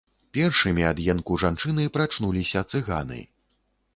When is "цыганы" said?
2.75-3.21